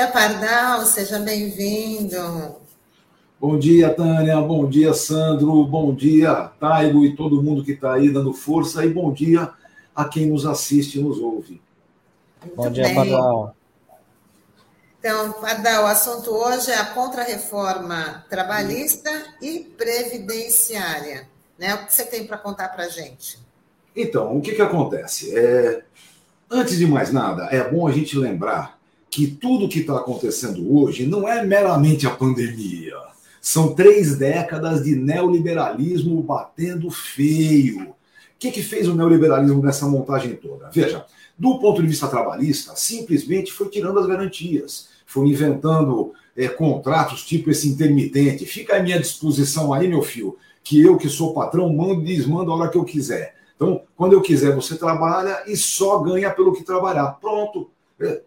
Bom 0.00 0.06
dia, 0.06 0.12
Pardal, 0.12 0.86
seja 0.86 1.18
bem-vindo. 1.18 2.56
Bom 3.38 3.58
dia, 3.58 3.92
Tânia, 3.92 4.40
bom 4.40 4.66
dia, 4.66 4.94
Sandro, 4.94 5.62
bom 5.66 5.94
dia, 5.94 6.50
Taigo 6.58 7.04
e 7.04 7.14
todo 7.14 7.42
mundo 7.42 7.62
que 7.62 7.72
está 7.72 7.92
aí 7.92 8.08
dando 8.08 8.32
força, 8.32 8.82
e 8.82 8.88
bom 8.88 9.12
dia 9.12 9.52
a 9.94 10.06
quem 10.06 10.24
nos 10.24 10.46
assiste 10.46 10.98
e 10.98 11.02
nos 11.02 11.18
ouve. 11.18 11.60
Muito 12.40 12.56
bom 12.56 12.70
dia, 12.70 12.84
bem. 12.84 12.94
Pardal. 12.94 13.54
Então, 14.98 15.32
Pardal, 15.32 15.84
o 15.84 15.86
assunto 15.86 16.30
hoje 16.30 16.70
é 16.70 16.78
a 16.78 16.86
contrarreforma 16.86 18.24
trabalhista 18.30 19.10
e 19.42 19.58
previdenciária. 19.76 21.28
Né? 21.58 21.74
O 21.74 21.84
que 21.84 21.94
você 21.94 22.06
tem 22.06 22.26
para 22.26 22.38
contar 22.38 22.70
para 22.70 22.84
a 22.84 22.88
gente? 22.88 23.38
Então, 23.94 24.38
o 24.38 24.40
que, 24.40 24.52
que 24.52 24.62
acontece? 24.62 25.36
É, 25.36 25.84
antes 26.50 26.78
de 26.78 26.86
mais 26.86 27.12
nada, 27.12 27.48
é 27.50 27.62
bom 27.70 27.86
a 27.86 27.92
gente 27.92 28.16
lembrar 28.16 28.79
que 29.10 29.26
tudo 29.26 29.68
que 29.68 29.80
está 29.80 29.96
acontecendo 29.96 30.74
hoje 30.74 31.04
não 31.04 31.28
é 31.28 31.44
meramente 31.44 32.06
a 32.06 32.10
pandemia. 32.10 32.94
São 33.40 33.74
três 33.74 34.16
décadas 34.16 34.84
de 34.84 34.94
neoliberalismo 34.94 36.22
batendo 36.22 36.90
feio. 36.90 37.90
O 37.90 37.94
que, 38.38 38.50
que 38.50 38.62
fez 38.62 38.86
o 38.86 38.94
neoliberalismo 38.94 39.62
nessa 39.62 39.86
montagem 39.88 40.36
toda? 40.36 40.70
Veja, 40.70 41.04
do 41.36 41.58
ponto 41.58 41.82
de 41.82 41.88
vista 41.88 42.06
trabalhista, 42.06 42.76
simplesmente 42.76 43.52
foi 43.52 43.68
tirando 43.68 43.98
as 43.98 44.06
garantias, 44.06 44.88
foi 45.06 45.26
inventando 45.28 46.12
é, 46.36 46.48
contratos 46.48 47.24
tipo 47.24 47.50
esse 47.50 47.68
intermitente. 47.68 48.46
Fica 48.46 48.76
à 48.76 48.82
minha 48.82 49.00
disposição 49.00 49.72
aí, 49.72 49.88
meu 49.88 50.02
filho, 50.02 50.36
que 50.62 50.80
eu, 50.80 50.96
que 50.96 51.08
sou 51.08 51.34
patrão, 51.34 51.72
mando 51.72 52.02
e 52.02 52.04
desmando 52.04 52.52
a 52.52 52.56
hora 52.56 52.70
que 52.70 52.78
eu 52.78 52.84
quiser. 52.84 53.34
Então, 53.56 53.82
quando 53.96 54.12
eu 54.12 54.22
quiser, 54.22 54.54
você 54.54 54.76
trabalha 54.76 55.42
e 55.46 55.56
só 55.56 55.98
ganha 55.98 56.30
pelo 56.30 56.52
que 56.52 56.62
trabalhar. 56.62 57.18
Pronto. 57.20 57.70
É, 57.98 58.22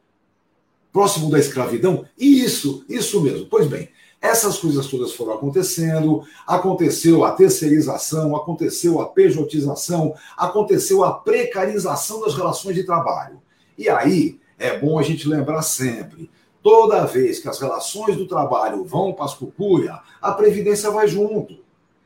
próximo 0.93 1.29
da 1.29 1.39
escravidão? 1.39 2.05
Isso, 2.17 2.85
isso 2.87 3.19
mesmo. 3.19 3.47
Pois 3.47 3.67
bem, 3.67 3.89
essas 4.21 4.57
coisas 4.57 4.87
todas 4.87 5.11
foram 5.13 5.33
acontecendo, 5.33 6.23
aconteceu 6.47 7.25
a 7.25 7.31
terceirização, 7.31 8.37
aconteceu 8.37 9.01
a 9.01 9.07
pejotização, 9.07 10.15
aconteceu 10.37 11.03
a 11.03 11.11
precarização 11.11 12.21
das 12.21 12.33
relações 12.33 12.75
de 12.75 12.85
trabalho. 12.85 13.41
E 13.77 13.89
aí 13.89 14.39
é 14.57 14.79
bom 14.79 14.97
a 14.97 15.03
gente 15.03 15.27
lembrar 15.27 15.61
sempre: 15.63 16.31
toda 16.61 17.05
vez 17.05 17.39
que 17.39 17.49
as 17.49 17.59
relações 17.59 18.15
do 18.15 18.27
trabalho 18.27 18.85
vão 18.85 19.11
para 19.11 19.25
as 19.25 19.33
cucuia, 19.33 19.99
a 20.21 20.31
Previdência 20.31 20.89
vai 20.89 21.05
junto. 21.05 21.57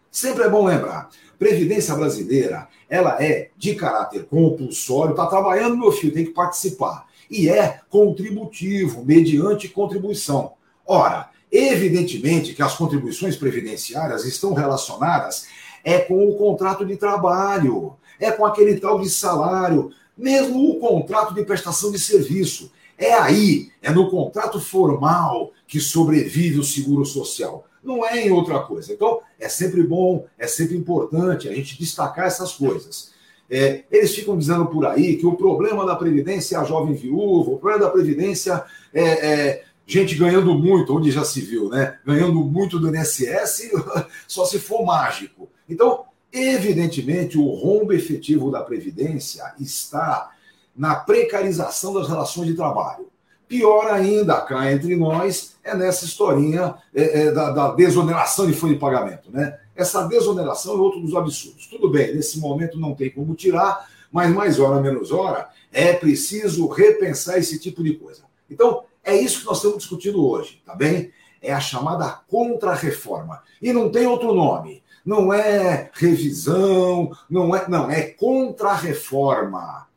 Sempre 0.10 0.46
é 0.46 0.50
bom 0.50 0.66
lembrar: 0.66 1.10
Previdência 1.38 1.94
brasileira, 1.94 2.68
ela 2.90 3.22
é 3.22 3.50
de 3.56 3.76
caráter 3.76 4.26
compulsório, 4.26 5.12
está 5.12 5.28
trabalhando, 5.28 5.78
meu 5.78 5.92
filho, 5.92 6.14
tem 6.14 6.26
que 6.26 6.32
participar 6.32 7.07
e 7.30 7.50
é 7.50 7.82
contributivo, 7.90 9.04
mediante 9.06 9.68
contribuição. 9.68 10.54
Ora, 10.86 11.30
evidentemente 11.52 12.54
que 12.54 12.62
as 12.62 12.76
contribuições 12.76 13.36
previdenciárias 13.36 14.26
estão 14.26 14.54
relacionadas 14.54 15.48
é 15.84 16.00
com 16.00 16.28
o 16.28 16.36
contrato 16.36 16.86
de 16.86 16.98
trabalho, 16.98 17.96
é 18.20 18.32
com 18.32 18.46
aquele 18.46 18.80
tal 18.80 19.00
de 19.00 19.10
salário, 19.10 19.92
mesmo 20.18 20.70
o 20.70 20.80
contrato 20.80 21.34
de 21.34 21.44
prestação 21.44 21.92
de 21.92 22.00
serviço. 22.00 22.72
É 22.98 23.14
aí, 23.14 23.70
é 23.82 23.92
no 23.92 24.10
contrato 24.10 24.60
formal 24.60 25.52
que 25.68 25.80
sobrevive 25.80 26.60
o 26.60 26.64
seguro 26.64 27.06
social. 27.06 27.66
Não 27.84 28.06
é 28.06 28.26
em 28.26 28.32
outra 28.32 28.60
coisa. 28.60 28.92
Então, 28.92 29.22
é 29.40 29.48
sempre 29.48 29.84
bom, 29.84 30.26
é 30.38 30.48
sempre 30.48 30.76
importante 30.76 31.48
a 31.48 31.54
gente 31.54 31.78
destacar 31.78 32.26
essas 32.26 32.54
coisas. 32.54 33.12
É, 33.50 33.84
eles 33.92 34.14
ficam 34.14 34.38
dizendo 34.38 34.66
por 34.66 34.86
aí 34.86 35.16
que 35.16 35.26
o 35.26 35.36
problema 35.36 35.86
da 35.86 35.96
Previdência 35.96 36.58
é 36.58 36.60
a 36.60 36.64
jovem 36.64 36.94
viúva, 36.94 37.52
o 37.52 37.58
problema 37.58 37.86
da 37.86 37.92
Previdência 37.92 38.64
é, 38.94 39.04
é 39.04 39.64
gente 39.88 40.16
ganhando 40.16 40.54
muito, 40.54 40.96
onde 40.96 41.10
já 41.10 41.24
se 41.24 41.40
viu, 41.40 41.70
né? 41.70 41.98
Ganhando 42.06 42.44
muito 42.44 42.78
do 42.78 42.94
INSS, 42.94 43.72
só 44.28 44.46
se 44.46 44.60
for 44.60 44.86
mágico. 44.86 45.50
Então, 45.68 46.04
evidentemente, 46.32 47.38
o 47.38 47.48
rombo 47.48 47.94
efetivo 47.94 48.52
da 48.52 48.62
Previdência 48.62 49.54
está 49.58 50.32
na 50.76 50.96
precarização 50.96 51.94
das 51.94 52.10
relações 52.10 52.48
de 52.48 52.54
trabalho. 52.54 53.08
Pior 53.48 53.90
ainda, 53.90 54.42
cá 54.42 54.72
entre 54.72 54.94
nós, 54.98 55.56
é 55.64 55.74
nessa 55.74 56.04
historinha 56.04 56.76
é, 56.94 57.22
é, 57.22 57.32
da, 57.32 57.52
da 57.52 57.72
desoneração 57.74 58.46
de 58.46 58.52
folha 58.52 58.74
de 58.74 58.80
pagamento, 58.80 59.32
né? 59.32 59.58
Essa 59.78 60.08
desoneração 60.08 60.74
é 60.74 60.78
outro 60.80 61.00
dos 61.00 61.16
absurdos. 61.16 61.68
Tudo 61.68 61.88
bem, 61.88 62.16
nesse 62.16 62.40
momento 62.40 62.80
não 62.80 62.96
tem 62.96 63.12
como 63.12 63.36
tirar, 63.36 63.88
mas 64.12 64.34
mais 64.34 64.60
hora 64.60 64.82
menos 64.82 65.12
hora 65.12 65.50
é 65.72 65.94
preciso 65.94 66.68
repensar 66.68 67.38
esse 67.38 67.60
tipo 67.60 67.84
de 67.84 67.94
coisa. 67.94 68.24
Então, 68.50 68.84
é 69.04 69.16
isso 69.16 69.42
que 69.42 69.46
nós 69.46 69.58
estamos 69.58 69.78
discutindo 69.78 70.26
hoje, 70.26 70.62
tá 70.66 70.74
bem? 70.74 71.12
É 71.40 71.54
a 71.54 71.60
chamada 71.60 72.10
contra-reforma. 72.28 73.44
E 73.62 73.72
não 73.72 73.92
tem 73.92 74.08
outro 74.08 74.34
nome. 74.34 74.82
Não 75.06 75.32
é 75.32 75.92
revisão, 75.94 77.12
não 77.30 77.56
é, 77.56 77.70
não, 77.70 77.90
é 77.90 78.02
contra-reforma. 78.02 79.88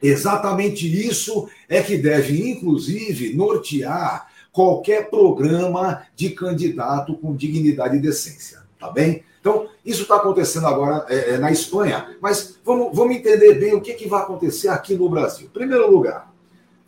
Exatamente 0.00 0.86
isso 0.86 1.48
é 1.68 1.82
que 1.82 1.96
deve, 1.96 2.50
inclusive, 2.50 3.34
nortear 3.34 4.28
qualquer 4.52 5.08
programa 5.08 6.02
de 6.14 6.30
candidato 6.30 7.16
com 7.16 7.34
dignidade 7.34 7.96
e 7.96 8.00
decência. 8.00 8.65
Tá 8.78 8.90
bem? 8.90 9.24
Então, 9.40 9.68
isso 9.84 10.02
está 10.02 10.16
acontecendo 10.16 10.66
agora 10.66 11.06
é, 11.08 11.34
é, 11.34 11.38
na 11.38 11.52
Espanha, 11.52 12.16
mas 12.20 12.58
vamos, 12.64 12.94
vamos 12.94 13.14
entender 13.14 13.54
bem 13.54 13.74
o 13.74 13.80
que, 13.80 13.94
que 13.94 14.08
vai 14.08 14.22
acontecer 14.22 14.68
aqui 14.68 14.94
no 14.94 15.08
Brasil. 15.08 15.46
Em 15.46 15.50
primeiro 15.50 15.90
lugar, 15.90 16.32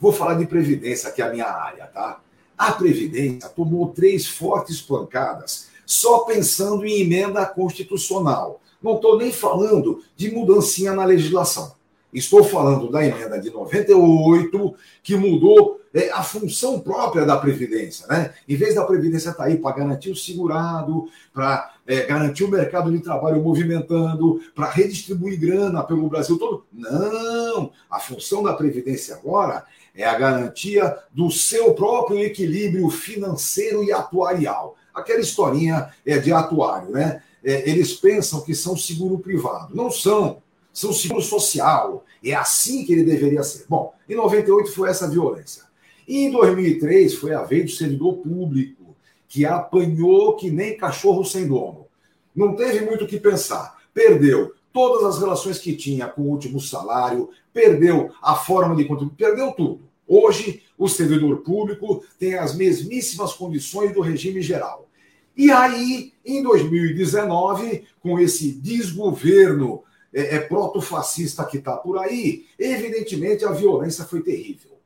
vou 0.00 0.12
falar 0.12 0.34
de 0.34 0.47
Previdência, 0.47 1.10
que 1.12 1.22
é 1.22 1.25
a 1.25 1.31
minha 1.31 1.47
área, 1.47 1.87
tá? 1.87 2.21
A 2.56 2.72
Previdência 2.72 3.49
tomou 3.50 3.91
três 3.91 4.26
fortes 4.26 4.81
pancadas 4.81 5.69
só 5.87 6.21
pensando 6.21 6.84
em 6.84 7.00
emenda 7.00 7.47
constitucional. 7.47 8.60
Não 8.82 8.97
estou 8.97 9.16
nem 9.16 9.32
falando 9.32 10.03
de 10.16 10.31
mudancinha 10.31 10.93
na 10.93 11.05
legislação. 11.05 11.72
Estou 12.12 12.43
falando 12.43 12.91
da 12.91 13.05
emenda 13.06 13.38
de 13.38 13.50
98, 13.50 14.75
que 15.03 15.16
mudou 15.16 15.78
é, 15.94 16.10
a 16.10 16.22
função 16.22 16.81
própria 16.81 17.25
da 17.25 17.37
Previdência. 17.37 18.06
Né? 18.06 18.32
Em 18.49 18.56
vez 18.56 18.75
da 18.75 18.84
Previdência 18.84 19.31
estar 19.31 19.44
tá 19.44 19.49
aí 19.49 19.56
para 19.56 19.76
garantir 19.76 20.10
o 20.10 20.16
segurado, 20.16 21.09
para 21.32 21.75
é, 21.87 22.03
garantir 22.03 22.44
o 22.44 22.49
mercado 22.49 22.91
de 22.91 23.00
trabalho 23.00 23.43
movimentando, 23.43 24.41
para 24.54 24.69
redistribuir 24.69 25.38
grana 25.38 25.82
pelo 25.82 26.09
Brasil 26.09 26.38
todo. 26.38 26.65
Não! 26.72 27.72
A 27.91 27.99
função 27.99 28.43
da 28.43 28.53
Previdência 28.53 29.15
agora 29.16 29.65
é 29.94 30.04
a 30.04 30.19
garantia 30.19 30.97
do 31.12 31.31
seu 31.31 31.75
próprio 31.75 32.20
equilíbrio 32.20 32.88
financeiro 32.91 33.82
e 33.82 33.93
atuarial. 33.93 34.76
Aquela 34.94 35.20
historinha 35.20 35.91
é 36.05 36.19
de 36.19 36.32
atuário, 36.32 36.91
né? 36.91 37.22
É, 37.43 37.70
eles 37.70 37.94
pensam 37.94 38.41
que 38.41 38.55
são 38.55 38.76
seguro 38.76 39.19
privado. 39.19 39.75
Não 39.75 39.91
são 39.91 40.43
são 40.72 40.93
seguro 40.93 41.22
social. 41.22 42.05
É 42.25 42.34
assim 42.34 42.84
que 42.84 42.93
ele 42.93 43.05
deveria 43.05 43.43
ser. 43.43 43.65
Bom, 43.69 43.93
em 44.09 44.15
98 44.15 44.70
foi 44.72 44.88
essa 44.88 45.09
violência. 45.09 45.65
E 46.08 46.24
em 46.24 46.30
2003 46.30 47.14
foi 47.16 47.34
a 47.34 47.42
vez 47.42 47.66
do 47.66 47.76
servidor 47.76 48.14
público, 48.16 48.96
que 49.28 49.44
apanhou 49.44 50.36
que 50.36 50.50
nem 50.50 50.74
cachorro 50.74 51.22
sem 51.22 51.46
dono. 51.46 51.86
Não 52.34 52.56
teve 52.56 52.86
muito 52.86 53.04
o 53.04 53.06
que 53.06 53.20
pensar. 53.20 53.76
Perdeu 53.92 54.54
todas 54.72 55.04
as 55.04 55.20
relações 55.20 55.58
que 55.58 55.76
tinha 55.76 56.08
com 56.08 56.22
o 56.22 56.30
último 56.30 56.58
salário, 56.58 57.28
perdeu 57.52 58.10
a 58.22 58.34
forma 58.34 58.74
de 58.74 58.86
contribuir, 58.86 59.16
perdeu 59.16 59.52
tudo. 59.52 59.82
Hoje, 60.06 60.62
o 60.78 60.88
servidor 60.88 61.43
público 61.43 62.02
tem 62.19 62.34
as 62.34 62.56
mesmíssimas 62.56 63.34
condições 63.34 63.93
do 63.93 64.00
regime 64.00 64.40
geral. 64.40 64.88
E 65.37 65.50
aí, 65.50 66.14
em 66.25 66.43
2019, 66.43 67.84
com 68.00 68.19
esse 68.19 68.52
desgoverno 68.52 69.82
é, 70.14 70.37
é 70.37 70.40
proto-fascista 70.40 71.44
que 71.44 71.58
está 71.58 71.76
por 71.76 71.99
aí, 71.99 72.46
evidentemente 72.58 73.44
a 73.44 73.52
violência 73.52 74.04
foi 74.04 74.22
terrível. 74.22 74.77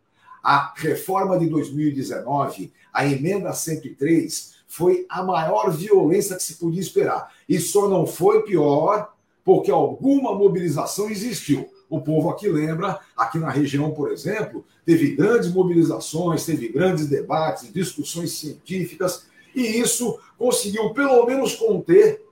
A 0.42 0.72
reforma 0.76 1.38
de 1.38 1.46
2019, 1.46 2.72
a 2.92 3.06
emenda 3.06 3.52
103, 3.52 4.54
foi 4.66 5.06
a 5.08 5.22
maior 5.22 5.70
violência 5.70 6.36
que 6.36 6.42
se 6.42 6.54
podia 6.54 6.80
esperar. 6.80 7.32
E 7.48 7.58
só 7.60 7.88
não 7.88 8.06
foi 8.06 8.42
pior 8.42 9.12
porque 9.44 9.70
alguma 9.70 10.34
mobilização 10.34 11.10
existiu. 11.10 11.68
O 11.88 12.00
povo 12.00 12.30
aqui 12.30 12.48
lembra, 12.48 12.98
aqui 13.14 13.38
na 13.38 13.50
região, 13.50 13.90
por 13.90 14.10
exemplo, 14.10 14.64
teve 14.84 15.14
grandes 15.14 15.52
mobilizações, 15.52 16.46
teve 16.46 16.68
grandes 16.68 17.06
debates, 17.06 17.70
discussões 17.70 18.32
científicas, 18.32 19.26
e 19.54 19.60
isso 19.78 20.18
conseguiu 20.38 20.94
pelo 20.94 21.26
menos 21.26 21.54
conter 21.54 22.24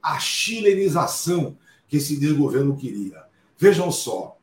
a 0.00 0.18
chilenização 0.20 1.56
que 1.88 1.96
esse 1.96 2.16
desgoverno 2.16 2.76
queria. 2.76 3.24
Vejam 3.58 3.90
só, 3.90 4.36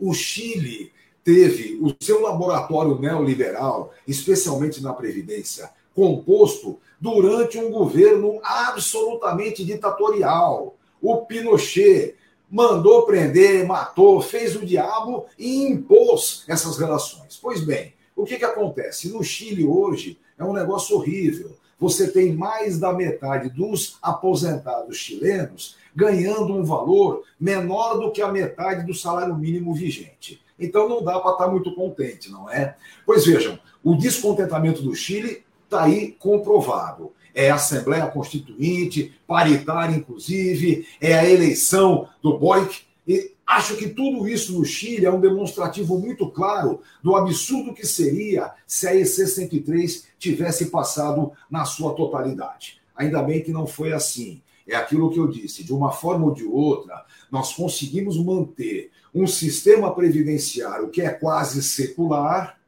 o 0.00 0.12
Chile 0.12 0.92
teve 1.24 1.80
o 1.80 1.94
seu 2.04 2.20
laboratório 2.20 3.00
neoliberal, 3.00 3.92
especialmente 4.06 4.82
na 4.82 4.92
Previdência, 4.92 5.70
composto 5.94 6.78
durante 7.00 7.58
um 7.58 7.70
governo 7.70 8.38
absolutamente 8.42 9.64
ditatorial. 9.64 10.76
O 11.00 11.24
Pinochet 11.24 12.14
mandou 12.50 13.06
prender, 13.06 13.66
matou, 13.66 14.20
fez 14.20 14.54
o 14.54 14.64
diabo 14.64 15.26
e 15.38 15.64
impôs 15.66 16.44
essas 16.46 16.78
relações. 16.78 17.38
Pois 17.40 17.60
bem, 17.60 17.94
O 18.16 18.24
que, 18.24 18.36
que 18.36 18.44
acontece? 18.44 19.08
No 19.08 19.24
Chile 19.24 19.64
hoje 19.64 20.18
é 20.38 20.44
um 20.44 20.52
negócio 20.52 20.96
horrível. 20.96 21.56
Você 21.80 22.10
tem 22.10 22.32
mais 22.32 22.78
da 22.78 22.92
metade 22.92 23.50
dos 23.50 23.98
aposentados 24.00 24.96
chilenos 24.96 25.76
ganhando 25.94 26.54
um 26.54 26.64
valor 26.64 27.24
menor 27.38 27.98
do 27.98 28.12
que 28.12 28.22
a 28.22 28.30
metade 28.30 28.86
do 28.86 28.94
salário 28.94 29.36
mínimo 29.36 29.74
vigente. 29.74 30.40
Então 30.64 30.88
não 30.88 31.02
dá 31.02 31.18
para 31.20 31.32
estar 31.32 31.44
tá 31.44 31.50
muito 31.50 31.74
contente, 31.74 32.30
não 32.30 32.50
é? 32.50 32.76
Pois 33.06 33.26
vejam, 33.26 33.58
o 33.82 33.94
descontentamento 33.94 34.82
do 34.82 34.94
Chile 34.94 35.44
está 35.64 35.84
aí 35.84 36.12
comprovado. 36.12 37.12
É 37.34 37.50
a 37.50 37.56
Assembleia 37.56 38.06
Constituinte, 38.06 39.12
paritária, 39.26 39.96
inclusive, 39.96 40.86
é 41.00 41.14
a 41.14 41.28
eleição 41.28 42.08
do 42.22 42.38
Boic. 42.38 42.82
E 43.06 43.32
acho 43.46 43.76
que 43.76 43.88
tudo 43.88 44.28
isso 44.28 44.56
no 44.56 44.64
Chile 44.64 45.04
é 45.04 45.10
um 45.10 45.20
demonstrativo 45.20 45.98
muito 45.98 46.30
claro 46.30 46.80
do 47.02 47.16
absurdo 47.16 47.74
que 47.74 47.86
seria 47.86 48.52
se 48.66 48.86
a 48.86 48.94
EC 48.94 49.06
103 49.06 50.06
tivesse 50.18 50.66
passado 50.66 51.32
na 51.50 51.64
sua 51.64 51.92
totalidade. 51.94 52.80
Ainda 52.96 53.22
bem 53.22 53.42
que 53.42 53.50
não 53.50 53.66
foi 53.66 53.92
assim. 53.92 54.40
É 54.66 54.76
aquilo 54.76 55.10
que 55.10 55.18
eu 55.18 55.28
disse, 55.28 55.62
de 55.62 55.74
uma 55.74 55.90
forma 55.90 56.24
ou 56.24 56.32
de 56.32 56.44
outra, 56.44 57.04
nós 57.30 57.52
conseguimos 57.52 58.16
manter 58.16 58.90
um 59.14 59.26
sistema 59.26 59.94
previdenciário 59.94 60.88
que 60.88 61.00
é 61.00 61.10
quase 61.10 61.62
secular, 61.62 62.58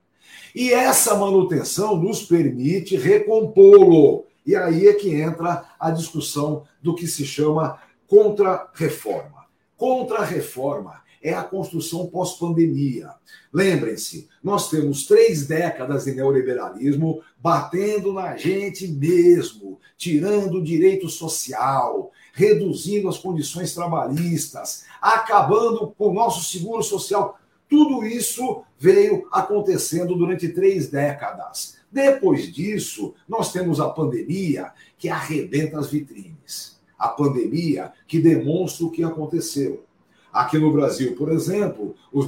e 0.55 0.73
essa 0.73 1.15
manutenção 1.15 1.97
nos 1.97 2.23
permite 2.23 2.97
recompô-lo. 2.97 4.25
E 4.47 4.55
aí 4.55 4.87
é 4.87 4.95
que 4.95 5.11
entra 5.11 5.69
a 5.79 5.91
discussão 5.91 6.65
do 6.81 6.95
que 6.95 7.07
se 7.07 7.27
chama 7.27 7.79
contra-reforma. 8.07 9.45
Contra-reforma 9.77 11.03
é 11.23 11.35
a 11.35 11.43
construção 11.43 12.07
pós-pandemia. 12.07 13.11
Lembrem-se, 13.53 14.29
nós 14.43 14.71
temos 14.71 15.07
três 15.07 15.47
décadas 15.47 16.05
de 16.05 16.13
neoliberalismo 16.13 17.21
batendo 17.39 18.13
na 18.13 18.37
gente 18.37 18.87
mesmo, 18.87 19.79
tirando 19.99 20.59
o 20.59 20.65
direito 20.65 21.09
social, 21.09 22.13
reduzindo 22.37 23.09
as 23.09 23.17
condições 23.17 23.75
trabalhistas, 23.75 24.85
acabando 25.00 25.94
com 25.97 26.11
o 26.11 26.12
nosso 26.12 26.44
seguro 26.44 26.83
social. 26.83 27.41
Tudo 27.67 28.05
isso 28.05 28.62
veio 28.79 29.27
acontecendo 29.33 30.15
durante 30.15 30.50
três 30.50 30.88
décadas. 30.88 31.79
Depois 31.91 32.53
disso, 32.53 33.15
nós 33.27 33.50
temos 33.53 33.81
a 33.81 33.88
pandemia 33.88 34.71
que 34.99 35.09
arrebenta 35.09 35.79
as 35.79 35.91
vitrines. 35.91 36.79
A 36.99 37.09
pandemia 37.09 37.91
que 38.06 38.21
demonstra 38.21 38.85
o 38.85 38.91
que 38.91 39.03
aconteceu. 39.03 39.85
Aqui 40.31 40.59
no 40.59 40.71
Brasil, 40.71 41.17
por 41.17 41.33
exemplo, 41.33 41.94
os, 42.12 42.27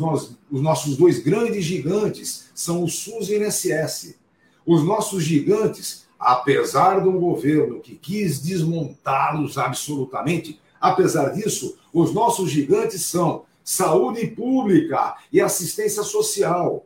os 0.51 0.63
nossos 0.63 0.97
dois 0.97 1.19
grandes 1.19 1.67
gigantes 1.67 2.49
são 2.55 2.83
o 2.83 2.89
SUS 2.89 3.29
e 3.29 3.37
o 3.37 3.45
INSS. 3.45 4.15
Os 4.65 4.83
nossos 4.83 5.23
gigantes, 5.23 6.08
apesar 6.19 7.01
de 7.01 7.09
um 7.09 7.19
governo 7.19 7.81
que 7.81 7.95
quis 7.95 8.41
desmontá-los 8.41 9.57
absolutamente, 9.57 10.61
apesar 10.81 11.31
disso, 11.31 11.79
os 11.93 12.13
nossos 12.13 12.51
gigantes 12.51 13.05
são 13.05 13.45
saúde 13.63 14.27
pública 14.27 15.17
e 15.33 15.41
assistência 15.41 16.03
social, 16.03 16.85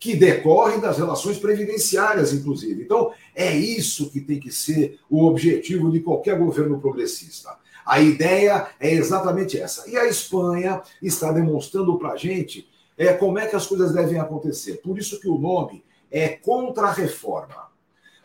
que 0.00 0.14
decorrem 0.14 0.80
das 0.80 0.96
relações 0.96 1.38
previdenciárias, 1.38 2.32
inclusive. 2.32 2.82
Então, 2.82 3.12
é 3.34 3.56
isso 3.56 4.10
que 4.10 4.20
tem 4.20 4.38
que 4.38 4.52
ser 4.52 4.98
o 5.10 5.24
objetivo 5.24 5.90
de 5.90 6.00
qualquer 6.00 6.38
governo 6.38 6.80
progressista 6.80 7.58
a 7.88 8.02
ideia 8.02 8.68
é 8.78 8.92
exatamente 8.92 9.58
essa. 9.58 9.88
E 9.88 9.96
a 9.96 10.06
Espanha 10.06 10.82
está 11.02 11.32
demonstrando 11.32 11.98
para 11.98 12.12
a 12.12 12.16
gente 12.16 12.68
é, 12.98 13.14
como 13.14 13.38
é 13.38 13.46
que 13.46 13.56
as 13.56 13.66
coisas 13.66 13.94
devem 13.94 14.20
acontecer. 14.20 14.82
Por 14.82 14.98
isso 14.98 15.18
que 15.18 15.26
o 15.26 15.38
nome 15.38 15.82
é 16.10 16.28
contra-reforma. 16.28 17.67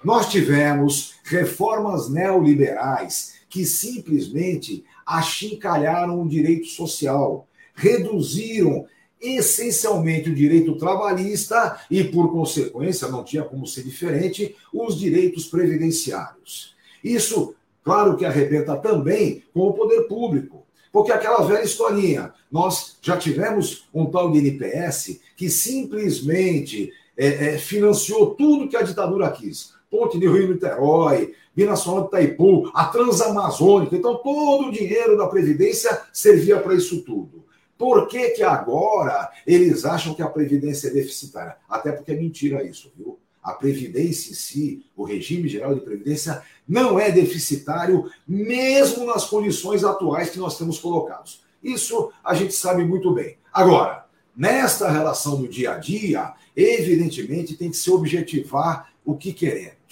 Nós 0.04 0.30
tivemos 0.30 1.16
reformas 1.24 2.10
neoliberais 2.10 3.36
que 3.50 3.66
simplesmente 3.66 4.84
achincalharam 5.06 6.22
o 6.22 6.28
direito 6.28 6.68
social, 6.68 7.48
reduziram 7.74 8.86
essencialmente 9.22 10.30
o 10.30 10.36
direito 10.36 10.78
trabalhista 10.78 11.80
e, 11.90 12.04
por 12.04 12.32
consequência, 12.32 13.08
não 13.08 13.24
tinha 13.24 13.44
como 13.44 13.66
ser 13.66 13.84
diferente, 13.84 14.56
os 14.74 15.00
direitos 15.00 15.46
previdenciários. 15.46 16.76
Isso 17.02 17.56
Claro 17.84 18.16
que 18.16 18.26
arrebenta 18.26 18.78
também 18.78 19.44
com 19.54 19.68
o 19.68 19.74
poder 19.74 20.04
público. 20.04 20.66
Porque 20.92 21.12
aquela 21.12 21.46
velha 21.46 21.64
historinha, 21.64 22.34
nós 22.52 22.98
já 23.02 23.18
tivemos 23.18 23.86
um 23.94 24.06
tal 24.06 24.32
de 24.32 24.38
NPS 24.38 25.20
que 25.36 25.50
simplesmente 25.50 26.92
é, 27.18 27.28
é, 27.28 27.58
financiou 27.58 28.36
tudo 28.36 28.70
que 28.70 28.78
a 28.78 28.84
ditadura 28.84 29.30
quis. 29.32 29.73
Ponte 29.94 30.18
de 30.18 30.28
Rio 30.28 30.52
Niterói, 30.52 31.36
Binacional 31.56 32.02
de 32.02 32.08
Itaipu, 32.08 32.72
a 32.74 32.86
Transamazônica. 32.86 33.96
Então, 33.96 34.16
todo 34.16 34.70
o 34.70 34.72
dinheiro 34.72 35.16
da 35.16 35.28
Previdência 35.28 36.02
servia 36.12 36.60
para 36.60 36.74
isso 36.74 37.04
tudo. 37.04 37.46
Por 37.78 38.08
que, 38.08 38.30
que 38.30 38.42
agora 38.42 39.30
eles 39.46 39.86
acham 39.86 40.16
que 40.16 40.24
a 40.24 40.28
Previdência 40.28 40.88
é 40.88 40.90
deficitária? 40.90 41.58
Até 41.70 41.92
porque 41.92 42.12
é 42.12 42.16
mentira 42.16 42.64
isso, 42.64 42.92
viu? 42.98 43.20
A 43.44 43.52
Previdência 43.52 44.32
em 44.32 44.34
si, 44.34 44.84
o 44.98 45.04
regime 45.04 45.48
geral 45.48 45.76
de 45.76 45.82
Previdência, 45.82 46.42
não 46.68 47.00
é 47.00 47.12
deficitário, 47.12 48.10
mesmo 48.28 49.06
nas 49.06 49.26
condições 49.26 49.84
atuais 49.84 50.32
que 50.32 50.40
nós 50.40 50.58
temos 50.58 50.80
colocados. 50.80 51.44
Isso 51.64 52.12
a 52.24 52.34
gente 52.34 52.56
sabe 52.56 52.84
muito 52.84 53.14
bem. 53.14 53.38
Agora, 53.54 54.08
nesta 54.36 54.90
relação 54.90 55.40
do 55.40 55.48
dia 55.48 55.74
a 55.74 55.78
dia, 55.78 56.34
evidentemente 56.56 57.56
tem 57.56 57.70
que 57.70 57.78
se 57.78 57.92
objetivar 57.92 58.92
o 59.06 59.16
que 59.16 59.32
queremos. 59.34 59.83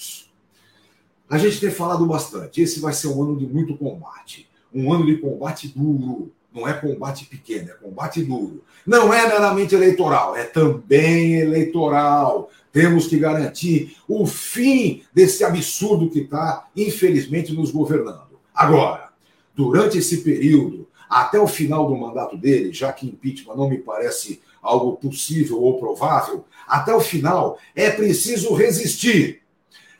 A 1.29 1.37
gente 1.37 1.59
tem 1.59 1.71
falado 1.71 2.05
bastante, 2.05 2.61
esse 2.61 2.79
vai 2.79 2.93
ser 2.93 3.07
um 3.07 3.23
ano 3.23 3.37
de 3.37 3.45
muito 3.45 3.77
combate. 3.77 4.49
Um 4.73 4.91
ano 4.91 5.05
de 5.05 5.17
combate 5.17 5.69
duro, 5.69 6.31
não 6.53 6.67
é 6.67 6.73
combate 6.73 7.25
pequeno, 7.25 7.69
é 7.69 7.73
combate 7.73 8.21
duro. 8.21 8.61
Não 8.85 9.13
é 9.13 9.27
meramente 9.27 9.73
eleitoral, 9.73 10.35
é 10.35 10.43
também 10.43 11.35
eleitoral. 11.35 12.49
Temos 12.71 13.07
que 13.07 13.17
garantir 13.17 13.97
o 14.07 14.25
fim 14.25 15.03
desse 15.13 15.43
absurdo 15.43 16.09
que 16.09 16.19
está, 16.19 16.67
infelizmente, 16.75 17.53
nos 17.53 17.71
governando. 17.71 18.39
Agora, 18.53 19.09
durante 19.55 19.97
esse 19.97 20.17
período, 20.17 20.87
até 21.09 21.39
o 21.39 21.47
final 21.47 21.87
do 21.87 21.95
mandato 21.95 22.37
dele, 22.37 22.71
já 22.71 22.91
que 22.93 23.07
impeachment 23.07 23.55
não 23.55 23.69
me 23.69 23.77
parece 23.77 24.41
algo 24.61 24.95
possível 24.95 25.61
ou 25.61 25.77
provável, 25.77 26.45
até 26.67 26.93
o 26.93 27.01
final 27.01 27.57
é 27.75 27.89
preciso 27.89 28.53
resistir. 28.53 29.40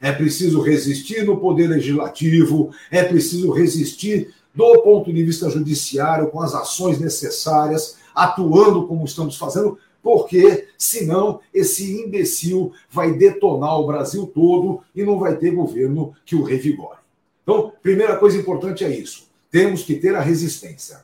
É 0.01 0.11
preciso 0.11 0.61
resistir 0.61 1.23
no 1.23 1.39
poder 1.39 1.67
legislativo, 1.67 2.73
é 2.89 3.03
preciso 3.03 3.51
resistir 3.51 4.33
do 4.53 4.81
ponto 4.81 5.13
de 5.13 5.23
vista 5.23 5.49
judiciário, 5.49 6.29
com 6.29 6.41
as 6.41 6.53
ações 6.53 6.99
necessárias, 6.99 7.97
atuando 8.13 8.87
como 8.87 9.05
estamos 9.05 9.37
fazendo, 9.37 9.77
porque 10.03 10.67
senão 10.77 11.39
esse 11.53 12.01
imbecil 12.01 12.73
vai 12.89 13.13
detonar 13.13 13.79
o 13.79 13.87
Brasil 13.87 14.25
todo 14.25 14.81
e 14.95 15.03
não 15.03 15.19
vai 15.19 15.37
ter 15.37 15.51
governo 15.51 16.13
que 16.25 16.35
o 16.35 16.43
revigore. 16.43 16.99
Então, 17.43 17.71
primeira 17.81 18.17
coisa 18.17 18.37
importante 18.37 18.83
é 18.83 18.89
isso: 18.89 19.27
temos 19.49 19.83
que 19.83 19.95
ter 19.95 20.15
a 20.15 20.21
resistência. 20.21 21.01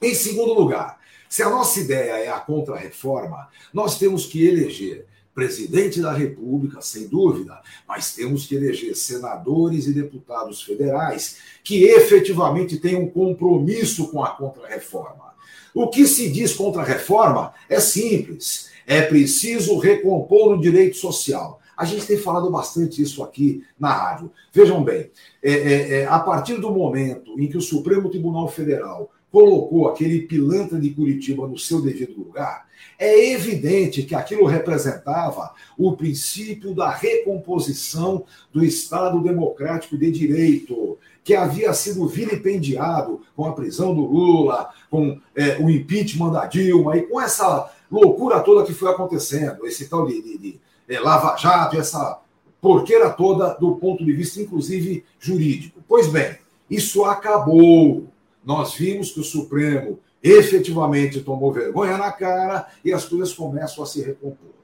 Em 0.00 0.14
segundo 0.14 0.54
lugar, 0.54 0.98
se 1.28 1.42
a 1.42 1.50
nossa 1.50 1.80
ideia 1.80 2.12
é 2.12 2.28
a 2.28 2.40
contra-reforma, 2.40 3.48
nós 3.72 3.98
temos 3.98 4.26
que 4.26 4.46
eleger 4.46 5.06
presidente 5.34 6.00
da 6.00 6.12
República, 6.12 6.80
sem 6.80 7.08
dúvida, 7.08 7.60
mas 7.86 8.14
temos 8.14 8.46
que 8.46 8.54
eleger 8.54 8.94
senadores 8.94 9.86
e 9.86 9.92
deputados 9.92 10.62
federais 10.62 11.38
que 11.62 11.84
efetivamente 11.84 12.78
tenham 12.78 13.02
um 13.02 13.10
compromisso 13.10 14.08
com 14.08 14.22
a 14.22 14.30
contra-reforma. 14.30 15.34
O 15.74 15.88
que 15.88 16.06
se 16.06 16.30
diz 16.30 16.54
contra 16.54 16.82
a 16.82 16.84
reforma 16.84 17.52
é 17.68 17.80
simples. 17.80 18.70
É 18.86 19.02
preciso 19.02 19.76
recompor 19.78 20.52
o 20.52 20.60
direito 20.60 20.96
social. 20.96 21.60
A 21.76 21.84
gente 21.84 22.06
tem 22.06 22.16
falado 22.16 22.48
bastante 22.50 23.02
isso 23.02 23.22
aqui 23.24 23.64
na 23.78 23.92
rádio. 23.92 24.30
Vejam 24.52 24.84
bem, 24.84 25.10
é, 25.42 25.50
é, 25.50 26.00
é, 26.00 26.06
a 26.06 26.20
partir 26.20 26.60
do 26.60 26.70
momento 26.70 27.38
em 27.40 27.48
que 27.48 27.56
o 27.56 27.62
Supremo 27.62 28.08
Tribunal 28.08 28.46
Federal 28.48 29.10
colocou 29.34 29.88
aquele 29.88 30.20
pilantra 30.20 30.78
de 30.78 30.90
Curitiba 30.90 31.48
no 31.48 31.58
seu 31.58 31.82
devido 31.82 32.16
lugar, 32.16 32.68
é 32.96 33.32
evidente 33.32 34.04
que 34.04 34.14
aquilo 34.14 34.46
representava 34.46 35.52
o 35.76 35.96
princípio 35.96 36.72
da 36.72 36.88
recomposição 36.88 38.24
do 38.52 38.64
Estado 38.64 39.20
democrático 39.20 39.98
de 39.98 40.08
direito 40.12 40.96
que 41.24 41.34
havia 41.34 41.74
sido 41.74 42.06
vilipendiado 42.06 43.22
com 43.34 43.44
a 43.44 43.52
prisão 43.52 43.92
do 43.92 44.02
Lula, 44.02 44.70
com 44.88 45.18
é, 45.34 45.56
o 45.58 45.68
impeachment 45.68 46.30
da 46.30 46.46
Dilma 46.46 46.96
e 46.96 47.02
com 47.02 47.20
essa 47.20 47.72
loucura 47.90 48.38
toda 48.38 48.64
que 48.64 48.72
foi 48.72 48.88
acontecendo, 48.88 49.66
esse 49.66 49.88
tal 49.88 50.06
de, 50.06 50.22
de, 50.22 50.38
de 50.38 50.60
é, 50.88 51.00
Lava 51.00 51.36
Jato, 51.36 51.76
essa 51.76 52.20
porqueira 52.60 53.10
toda 53.10 53.54
do 53.54 53.74
ponto 53.74 54.04
de 54.04 54.12
vista, 54.12 54.40
inclusive, 54.40 55.04
jurídico. 55.18 55.82
Pois 55.88 56.06
bem, 56.06 56.38
isso 56.70 57.04
acabou. 57.04 58.13
Nós 58.44 58.74
vimos 58.74 59.12
que 59.12 59.20
o 59.20 59.24
Supremo 59.24 59.98
efetivamente 60.22 61.20
tomou 61.20 61.52
vergonha 61.52 61.98
na 61.98 62.10
cara 62.10 62.68
e 62.84 62.92
as 62.92 63.04
coisas 63.04 63.32
começam 63.32 63.82
a 63.82 63.86
se 63.86 64.00
recompor. 64.00 64.54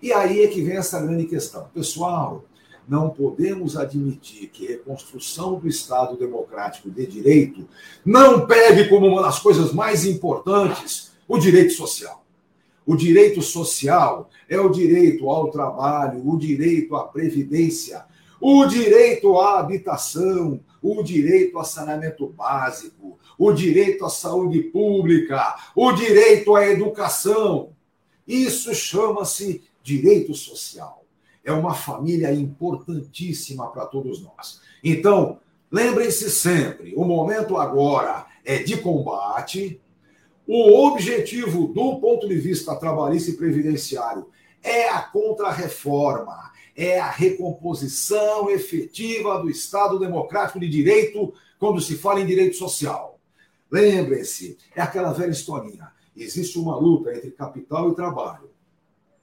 E 0.00 0.12
aí 0.12 0.42
é 0.42 0.46
que 0.48 0.62
vem 0.62 0.76
essa 0.76 1.00
grande 1.00 1.26
questão. 1.26 1.68
Pessoal, 1.74 2.44
não 2.88 3.10
podemos 3.10 3.76
admitir 3.76 4.48
que 4.48 4.66
reconstrução 4.66 5.58
do 5.58 5.68
Estado 5.68 6.16
democrático 6.16 6.90
de 6.90 7.06
direito 7.06 7.68
não 8.04 8.46
pegue 8.46 8.88
como 8.88 9.06
uma 9.06 9.22
das 9.22 9.38
coisas 9.40 9.72
mais 9.72 10.06
importantes 10.06 11.12
o 11.26 11.36
direito 11.36 11.74
social. 11.74 12.24
O 12.86 12.96
direito 12.96 13.42
social 13.42 14.30
é 14.48 14.58
o 14.58 14.70
direito 14.70 15.28
ao 15.28 15.50
trabalho, 15.50 16.26
o 16.26 16.38
direito 16.38 16.96
à 16.96 17.04
previdência, 17.04 18.06
o 18.40 18.64
direito 18.64 19.38
à 19.38 19.58
habitação, 19.58 20.58
o 20.80 21.02
direito 21.02 21.58
a 21.58 21.64
saneamento 21.64 22.26
básico, 22.28 23.18
o 23.38 23.52
direito 23.52 24.04
à 24.04 24.10
saúde 24.10 24.60
pública, 24.62 25.54
o 25.74 25.92
direito 25.92 26.56
à 26.56 26.66
educação. 26.66 27.70
Isso 28.26 28.74
chama-se 28.74 29.62
direito 29.82 30.34
social. 30.34 31.04
É 31.44 31.52
uma 31.52 31.72
família 31.72 32.32
importantíssima 32.32 33.68
para 33.68 33.86
todos 33.86 34.20
nós. 34.20 34.60
Então, 34.82 35.38
lembrem-se 35.70 36.28
sempre: 36.30 36.92
o 36.96 37.04
momento 37.04 37.56
agora 37.56 38.26
é 38.44 38.58
de 38.58 38.76
combate. 38.78 39.80
O 40.46 40.86
objetivo 40.86 41.68
do 41.68 42.00
ponto 42.00 42.26
de 42.26 42.36
vista 42.36 42.74
trabalhista 42.74 43.30
e 43.30 43.36
previdenciário 43.36 44.28
é 44.62 44.88
a 44.88 45.02
contrarreforma, 45.02 46.50
é 46.74 46.98
a 46.98 47.10
recomposição 47.10 48.50
efetiva 48.50 49.38
do 49.40 49.50
Estado 49.50 49.98
Democrático 49.98 50.58
de 50.58 50.68
Direito 50.68 51.34
quando 51.58 51.80
se 51.80 51.96
fala 51.96 52.20
em 52.20 52.26
direito 52.26 52.56
social. 52.56 53.17
Lembrem-se, 53.70 54.56
é 54.74 54.80
aquela 54.80 55.12
velha 55.12 55.30
historinha. 55.30 55.92
Existe 56.16 56.58
uma 56.58 56.76
luta 56.76 57.14
entre 57.14 57.30
capital 57.30 57.90
e 57.90 57.94
trabalho. 57.94 58.50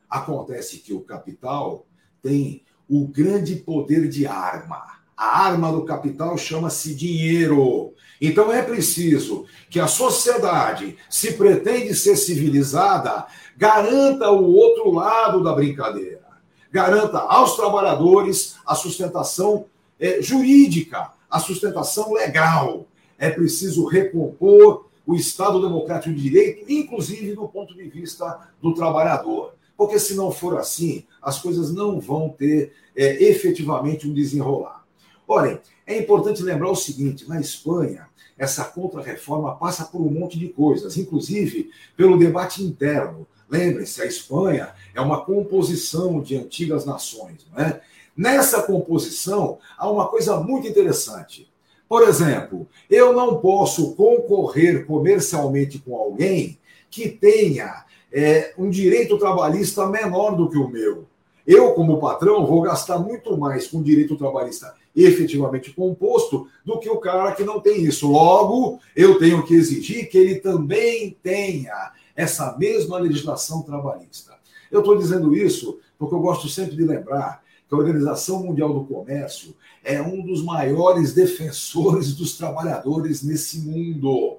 Acontece 0.10 0.78
que 0.78 0.94
o 0.94 1.02
capital 1.02 1.86
tem 2.22 2.64
o 2.88 3.08
grande 3.08 3.56
poder 3.56 4.08
de 4.08 4.25
arma. 4.25 4.96
A 5.18 5.46
arma 5.46 5.72
do 5.72 5.84
capital 5.84 6.38
chama-se 6.38 6.94
dinheiro. 6.94 7.94
Então 8.22 8.52
é 8.52 8.62
preciso 8.62 9.46
que 9.70 9.80
a 9.80 9.88
sociedade, 9.88 10.98
se 11.10 11.34
pretende 11.34 11.94
ser 11.96 12.16
civilizada, 12.16 13.25
garanta 13.58 14.32
o 14.32 14.54
outro 14.54 14.92
lado 14.92 15.44
da 15.44 15.54
brincadeira. 15.54 16.25
Garanta 16.72 17.20
aos 17.20 17.56
trabalhadores 17.56 18.56
a 18.66 18.75
sustentação 18.75 19.66
é, 20.00 20.22
jurídica, 20.22 21.12
a 21.30 21.40
sustentação 21.40 22.14
legal. 22.14 22.86
É 23.17 23.29
preciso 23.29 23.86
recompor 23.86 24.86
o 25.05 25.15
Estado 25.15 25.62
Democrático 25.62 26.13
de 26.13 26.22
Direito, 26.22 26.72
inclusive 26.72 27.34
do 27.34 27.48
ponto 27.48 27.75
de 27.75 27.84
vista 27.84 28.50
do 28.62 28.74
trabalhador. 28.74 29.53
Porque 29.77 30.00
se 30.00 30.15
não 30.15 30.31
for 30.31 30.57
assim, 30.57 31.05
as 31.22 31.39
coisas 31.39 31.72
não 31.74 32.00
vão 32.00 32.29
ter 32.29 32.74
é, 32.95 33.24
efetivamente 33.24 34.07
um 34.07 34.13
desenrolar. 34.13 34.86
Olhem, 35.27 35.60
é 35.86 35.98
importante 35.98 36.41
lembrar 36.41 36.69
o 36.69 36.75
seguinte: 36.75 37.27
na 37.27 37.39
Espanha, 37.39 38.07
essa 38.38 38.65
contra-reforma 38.65 39.55
passa 39.55 39.86
por 39.86 40.01
um 40.01 40.10
monte 40.10 40.38
de 40.39 40.50
coisas, 40.50 40.98
inclusive 40.98 41.69
pelo 41.95 42.17
debate 42.17 42.63
interno. 42.63 43.27
Lembrem-se, 43.50 44.01
a 44.01 44.05
Espanha 44.05 44.74
é 44.93 45.01
uma 45.01 45.24
composição 45.24 46.22
de 46.22 46.36
antigas 46.36 46.86
nações. 46.86 47.45
Não 47.51 47.63
é? 47.63 47.81
Nessa 48.15 48.63
composição, 48.63 49.60
há 49.77 49.89
uma 49.89 50.07
coisa 50.07 50.39
muito 50.39 50.67
interessante. 50.67 51.48
Por 51.88 52.04
exemplo, 52.04 52.68
eu 52.89 53.13
não 53.13 53.38
posso 53.38 53.96
concorrer 53.96 54.86
comercialmente 54.86 55.80
com 55.80 55.96
alguém 55.96 56.58
que 56.89 57.10
tenha 57.10 57.86
é, 58.12 58.54
um 58.58 58.70
direito 58.70 59.18
trabalhista 59.18 59.86
menor 59.88 60.36
do 60.36 60.50
que 60.50 60.58
o 60.58 60.68
meu. 60.68 61.06
Eu, 61.46 61.74
como 61.74 62.00
patrão, 62.00 62.46
vou 62.46 62.62
gastar 62.62 62.98
muito 62.98 63.38
mais 63.38 63.68
com 63.68 63.84
direito 63.84 64.18
trabalhista 64.18 64.74
efetivamente 64.96 65.74
composto 65.74 66.48
do 66.65 66.80
que 66.80 66.89
o 66.89 66.98
cara 66.98 67.34
que 67.34 67.44
não 67.44 67.60
tem 67.60 67.84
isso. 67.84 68.10
Logo, 68.10 68.80
eu 68.96 69.20
tenho 69.20 69.46
que 69.46 69.54
exigir 69.54 70.10
que 70.10 70.18
ele 70.18 70.36
também 70.36 71.15
tenha 71.22 71.92
essa 72.15 72.58
mesma 72.58 72.98
legislação 72.98 73.62
trabalhista. 73.62 74.34
Eu 74.72 74.80
estou 74.80 74.98
dizendo 74.98 75.36
isso 75.36 75.80
porque 76.00 76.15
eu 76.15 76.20
gosto 76.20 76.48
sempre 76.50 76.75
de 76.75 76.84
lembrar 76.84 77.44
a 77.75 77.77
Organização 77.77 78.44
Mundial 78.44 78.74
do 78.74 78.86
Comércio 78.86 79.55
é 79.84 80.01
um 80.01 80.25
dos 80.25 80.41
maiores 80.41 81.13
defensores 81.13 82.13
dos 82.15 82.38
trabalhadores 82.38 83.22
nesse 83.22 83.60
mundo. 83.60 84.38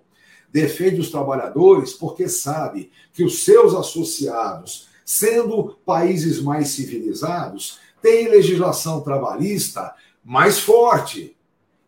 Defende 0.50 1.00
os 1.00 1.10
trabalhadores 1.10 1.92
porque 1.92 2.28
sabe 2.28 2.90
que 3.12 3.22
os 3.22 3.44
seus 3.44 3.74
associados, 3.74 4.88
sendo 5.04 5.76
países 5.84 6.40
mais 6.40 6.68
civilizados, 6.68 7.78
têm 8.00 8.28
legislação 8.28 9.02
trabalhista 9.02 9.94
mais 10.24 10.58
forte. 10.58 11.36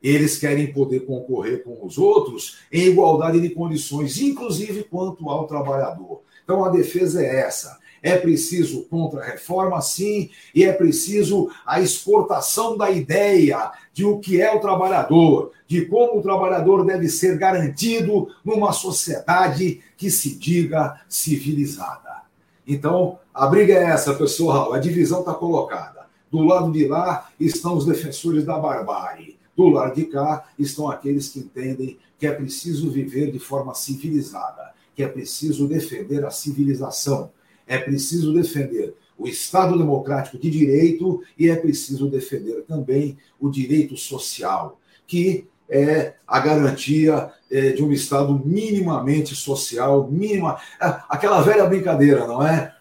Eles 0.02 0.36
querem 0.38 0.72
poder 0.72 1.00
concorrer 1.00 1.64
com 1.64 1.84
os 1.84 1.98
outros 1.98 2.58
em 2.70 2.86
igualdade 2.86 3.40
de 3.40 3.50
condições, 3.50 4.20
inclusive 4.20 4.84
quanto 4.84 5.28
ao 5.28 5.46
trabalhador. 5.46 6.22
Então 6.44 6.64
a 6.64 6.68
defesa 6.68 7.22
é 7.22 7.40
essa. 7.40 7.78
É 8.02 8.16
preciso 8.16 8.82
contra-reforma, 8.84 9.80
sim, 9.80 10.30
e 10.54 10.64
é 10.64 10.72
preciso 10.72 11.50
a 11.66 11.80
exportação 11.80 12.76
da 12.76 12.90
ideia 12.90 13.70
de 13.92 14.04
o 14.04 14.18
que 14.18 14.40
é 14.40 14.54
o 14.54 14.60
trabalhador, 14.60 15.52
de 15.66 15.84
como 15.86 16.18
o 16.18 16.22
trabalhador 16.22 16.84
deve 16.84 17.08
ser 17.08 17.36
garantido 17.36 18.28
numa 18.44 18.72
sociedade 18.72 19.80
que 19.96 20.10
se 20.10 20.34
diga 20.34 21.00
civilizada. 21.08 22.22
Então, 22.66 23.18
a 23.32 23.46
briga 23.46 23.74
é 23.74 23.84
essa, 23.84 24.14
pessoal, 24.14 24.72
a 24.72 24.78
divisão 24.78 25.20
está 25.20 25.34
colocada. 25.34 26.06
Do 26.30 26.42
lado 26.42 26.70
de 26.70 26.86
lá 26.86 27.28
estão 27.40 27.76
os 27.76 27.86
defensores 27.86 28.44
da 28.44 28.58
barbárie. 28.58 29.38
Do 29.56 29.68
lado 29.68 29.94
de 29.94 30.04
cá 30.04 30.46
estão 30.58 30.90
aqueles 30.90 31.28
que 31.30 31.40
entendem 31.40 31.98
que 32.18 32.26
é 32.26 32.32
preciso 32.32 32.90
viver 32.90 33.32
de 33.32 33.38
forma 33.38 33.74
civilizada, 33.74 34.72
que 34.94 35.02
é 35.02 35.08
preciso 35.08 35.66
defender 35.66 36.24
a 36.24 36.30
civilização, 36.30 37.30
é 37.68 37.78
preciso 37.78 38.32
defender 38.32 38.94
o 39.18 39.28
Estado 39.28 39.76
democrático 39.76 40.38
de 40.38 40.50
direito 40.50 41.22
e 41.38 41.50
é 41.50 41.56
preciso 41.56 42.08
defender 42.08 42.62
também 42.62 43.18
o 43.38 43.50
direito 43.50 43.96
social, 43.96 44.80
que 45.06 45.46
é 45.68 46.14
a 46.26 46.40
garantia 46.40 47.30
é, 47.50 47.72
de 47.72 47.84
um 47.84 47.92
Estado 47.92 48.40
minimamente 48.44 49.34
social, 49.34 50.08
mínima. 50.10 50.58
Aquela 50.80 51.42
velha 51.42 51.66
brincadeira, 51.66 52.26
não 52.26 52.46
é? 52.46 52.74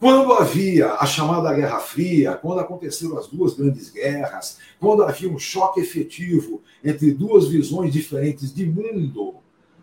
Quando 0.00 0.32
havia 0.32 0.92
a 0.94 1.06
chamada 1.06 1.52
Guerra 1.52 1.80
Fria, 1.80 2.34
quando 2.34 2.60
aconteceram 2.60 3.18
as 3.18 3.26
duas 3.26 3.54
grandes 3.54 3.90
guerras, 3.90 4.58
quando 4.78 5.02
havia 5.02 5.28
um 5.28 5.38
choque 5.38 5.80
efetivo 5.80 6.62
entre 6.84 7.10
duas 7.10 7.48
visões 7.48 7.92
diferentes 7.92 8.54
de 8.54 8.64
mundo, 8.64 9.34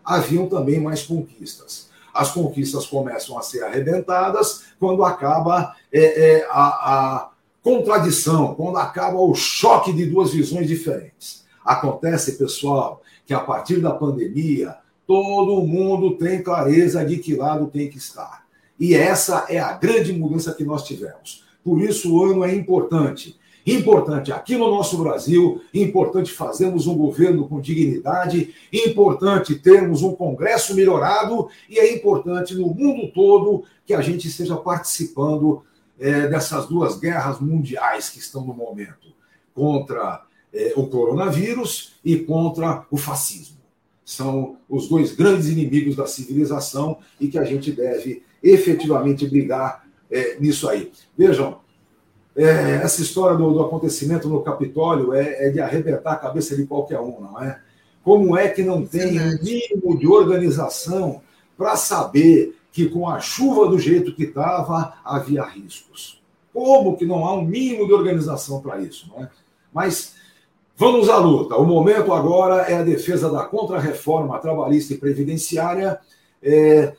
haviam 0.02 0.48
também 0.48 0.80
mais 0.80 1.02
conquistas. 1.02 1.90
As 2.16 2.32
conquistas 2.32 2.86
começam 2.86 3.38
a 3.38 3.42
ser 3.42 3.62
arrebentadas 3.62 4.64
quando 4.78 5.04
acaba 5.04 5.74
é, 5.92 6.00
é, 6.00 6.46
a, 6.50 6.60
a 6.60 7.30
contradição, 7.62 8.54
quando 8.54 8.78
acaba 8.78 9.18
o 9.18 9.34
choque 9.34 9.92
de 9.92 10.06
duas 10.06 10.32
visões 10.32 10.68
diferentes. 10.68 11.44
Acontece, 11.64 12.38
pessoal, 12.38 13.02
que 13.26 13.34
a 13.34 13.40
partir 13.40 13.80
da 13.80 13.90
pandemia, 13.92 14.76
todo 15.06 15.66
mundo 15.66 16.16
tem 16.16 16.42
clareza 16.42 17.04
de 17.04 17.18
que 17.18 17.34
lado 17.34 17.66
tem 17.66 17.88
que 17.88 17.98
estar. 17.98 18.46
E 18.78 18.94
essa 18.94 19.46
é 19.48 19.58
a 19.58 19.72
grande 19.72 20.12
mudança 20.12 20.52
que 20.52 20.64
nós 20.64 20.84
tivemos. 20.84 21.44
Por 21.64 21.80
isso 21.80 22.14
o 22.14 22.24
ano 22.24 22.44
é 22.44 22.54
importante. 22.54 23.36
Importante 23.66 24.30
aqui 24.30 24.56
no 24.56 24.70
nosso 24.70 24.96
Brasil, 24.96 25.60
importante 25.74 26.32
fazermos 26.32 26.86
um 26.86 26.96
governo 26.96 27.48
com 27.48 27.60
dignidade, 27.60 28.54
importante 28.72 29.56
termos 29.56 30.02
um 30.02 30.14
Congresso 30.14 30.72
melhorado 30.76 31.48
e 31.68 31.76
é 31.80 31.92
importante 31.92 32.54
no 32.54 32.68
mundo 32.68 33.10
todo 33.12 33.64
que 33.84 33.92
a 33.92 34.00
gente 34.00 34.28
esteja 34.28 34.56
participando 34.56 35.64
é, 35.98 36.28
dessas 36.28 36.66
duas 36.66 36.96
guerras 36.96 37.40
mundiais 37.40 38.08
que 38.08 38.20
estão 38.20 38.46
no 38.46 38.54
momento 38.54 39.08
contra 39.52 40.22
é, 40.54 40.72
o 40.76 40.86
coronavírus 40.86 41.94
e 42.04 42.18
contra 42.18 42.86
o 42.88 42.96
fascismo. 42.96 43.56
São 44.04 44.58
os 44.68 44.88
dois 44.88 45.12
grandes 45.12 45.48
inimigos 45.48 45.96
da 45.96 46.06
civilização 46.06 46.98
e 47.20 47.26
que 47.26 47.38
a 47.38 47.44
gente 47.44 47.72
deve 47.72 48.22
efetivamente 48.40 49.26
brigar 49.26 49.84
é, 50.08 50.38
nisso 50.38 50.68
aí. 50.68 50.92
Vejam, 51.18 51.58
é, 52.36 52.82
essa 52.82 53.00
história 53.00 53.36
do, 53.36 53.50
do, 53.50 53.62
acontecimento 53.62 54.28
no 54.28 54.42
Capitólio 54.42 55.14
é, 55.14 55.46
é, 55.46 55.50
de 55.50 55.58
arrebentar 55.58 56.12
a 56.12 56.16
cabeça 56.16 56.54
de 56.54 56.66
qualquer 56.66 57.00
um, 57.00 57.18
não 57.20 57.42
é? 57.42 57.58
Como 58.04 58.36
é 58.36 58.48
que 58.48 58.62
não 58.62 58.86
tem 58.86 59.18
um 59.18 59.42
mínimo 59.42 59.98
de 59.98 60.06
organização 60.06 61.22
para 61.56 61.76
saber 61.76 62.56
que 62.70 62.88
com 62.88 63.08
a 63.08 63.18
chuva 63.20 63.66
do 63.66 63.78
jeito 63.78 64.14
que 64.14 64.24
estava 64.24 64.94
havia 65.02 65.42
riscos? 65.42 66.22
Como 66.52 66.96
que 66.96 67.06
não 67.06 67.24
há 67.24 67.34
um 67.34 67.42
mínimo 67.42 67.86
de 67.86 67.94
organização 67.94 68.60
para 68.60 68.80
isso, 68.80 69.08
não 69.08 69.24
é? 69.24 69.30
Mas 69.72 70.14
vamos 70.76 71.08
à 71.08 71.16
luta. 71.16 71.56
O 71.56 71.64
momento 71.64 72.12
agora 72.12 72.62
é 72.62 72.76
a 72.76 72.82
defesa 72.82 73.30
da 73.30 73.44
contra-reforma 73.44 74.38
trabalhista 74.38 74.92
e 74.92 74.98
previdenciária. 74.98 75.98
É, 76.42 76.94